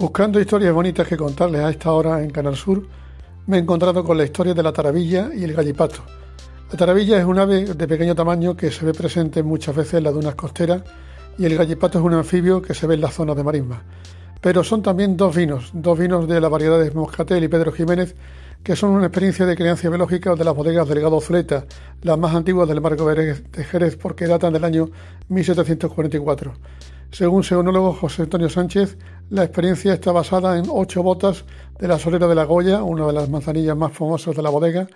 [0.00, 2.86] Buscando historias bonitas que contarles a esta hora en Canal Sur,
[3.46, 6.00] me he encontrado con la historia de la taravilla y el gallipato.
[6.72, 10.04] La taravilla es un ave de pequeño tamaño que se ve presente muchas veces en
[10.04, 10.84] las dunas costeras
[11.36, 13.82] y el gallipato es un anfibio que se ve en las zonas de marisma.
[14.40, 18.16] Pero son también dos vinos, dos vinos de las variedades Moscatel y Pedro Jiménez,
[18.62, 21.66] que son una experiencia de crianza biológica de las bodegas Delgado Zuleta,
[22.00, 24.88] las más antiguas del Marco de Jerez porque datan del año
[25.28, 26.54] 1744.
[27.12, 28.96] Según su enólogo José Antonio Sánchez,
[29.30, 31.44] la experiencia está basada en ocho botas
[31.78, 34.86] de la solera de la Goya, una de las manzanillas más famosas de la bodega,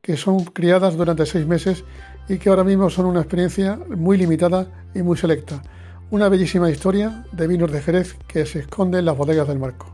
[0.00, 1.84] que son criadas durante seis meses
[2.28, 5.62] y que ahora mismo son una experiencia muy limitada y muy selecta.
[6.10, 9.93] Una bellísima historia de vinos de Jerez que se esconde en las bodegas del Marco.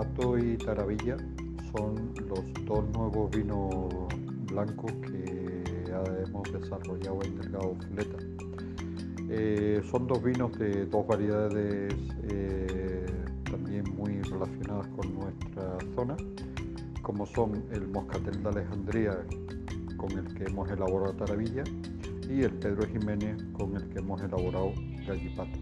[0.00, 1.16] Gallipato y Taravilla
[1.72, 3.70] son los dos nuevos vinos
[4.50, 5.62] blancos que
[6.26, 8.16] hemos desarrollado en Delgado Fuleta.
[9.28, 11.94] Eh, son dos vinos de dos variedades
[12.30, 13.06] eh,
[13.50, 16.16] también muy relacionadas con nuestra zona,
[17.02, 19.18] como son el Moscatel de Alejandría,
[19.96, 21.64] con el que hemos elaborado Taravilla,
[22.28, 24.72] y el Pedro Jiménez, con el que hemos elaborado
[25.06, 25.58] Gallipato.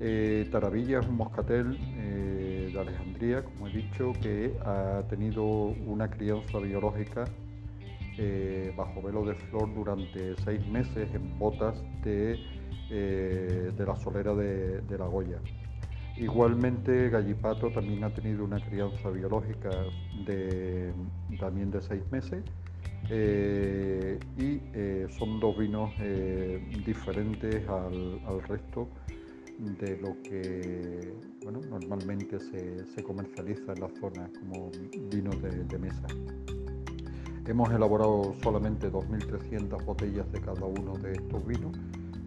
[0.00, 1.78] Eh, Taravilla es un moscatel
[2.74, 7.24] de Alejandría, como he dicho, que ha tenido una crianza biológica
[8.18, 12.38] eh, bajo velo de flor durante seis meses en botas de,
[12.90, 15.38] de la solera de, la Goya.
[16.16, 19.70] Igualmente, Gallipato también ha tenido una crianza biológica
[20.26, 20.92] de,
[21.40, 22.44] también de seis meses
[23.10, 24.60] y
[25.18, 25.90] son dos vinos
[26.84, 28.88] diferentes al resto
[29.58, 34.70] de lo que bueno, normalmente se, comercializa en la zona como
[35.10, 36.06] vinos de, mesa.
[37.46, 41.76] Hemos elaborado solamente 2.300 botellas de cada uno de estos vinos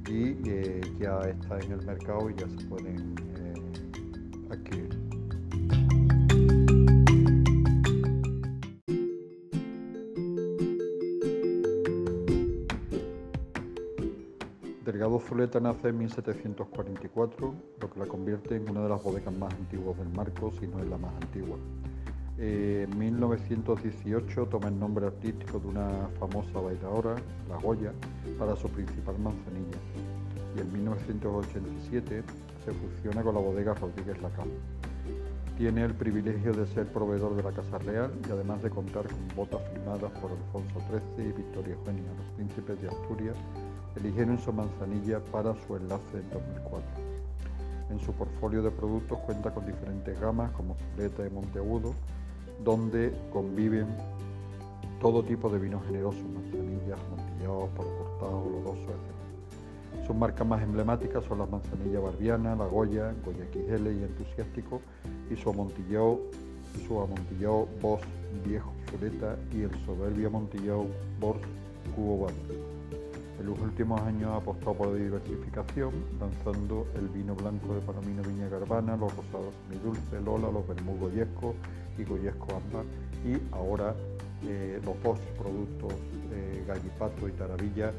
[0.08, 3.54] y eh, ya está en el mercado y ya se pueden eh,
[4.52, 5.07] adquirir.
[14.98, 19.54] Delgado Zuleta nace en 1744, lo que la convierte en una de las bodegas más
[19.54, 21.56] antiguas del Marco, si no es la más antigua.
[22.40, 27.16] En 1918 toma el nombre artístico de una famosa bailadora,
[27.48, 27.94] La Goya,
[28.40, 29.78] para su principal manzanilla.
[30.56, 32.24] Y en 1987
[32.66, 34.50] se fusiona con la bodega Rodríguez Lacal.
[35.60, 39.28] Tiene el privilegio de ser proveedor de la Casa Real y además de contar con
[39.36, 43.38] botas firmadas por Alfonso XIII y Victoria Eugenia, los príncipes de Asturias,
[43.98, 46.82] eligieron su manzanilla para su enlace en 2004.
[47.90, 51.94] En su portfolio de productos cuenta con diferentes gamas como Zuleta y Monteagudo,
[52.64, 53.88] donde conviven
[55.00, 60.06] todo tipo de vinos generosos, manzanillas, amontillados, palo cortado, olorosos, etc.
[60.06, 64.82] Sus marcas más emblemáticas son las manzanillas barbiana, la Goya, Goya XL y Entusiástico,
[65.30, 66.20] y su amontillado,
[66.88, 68.02] su amontillado Boss
[68.46, 70.86] Viejo Zuleta y el soberbio amontillado
[71.20, 71.38] Boss
[71.96, 72.77] Cubo Barrio.
[73.40, 78.24] En los últimos años ha apostado por la diversificación, lanzando el vino blanco de Palomino
[78.24, 79.54] Viña Garbana, los rosados
[79.84, 81.54] dulce, Lola, los vermú Goyesco
[81.98, 82.86] y Goyesco Ámbar,
[83.24, 83.96] y ahora
[84.44, 85.94] eh, los dos productos
[86.32, 87.92] eh, Gallipato y Taravilla,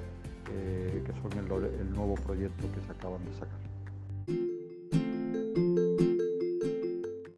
[0.51, 3.78] eh, que son el nuevo proyecto que se acaban de sacar.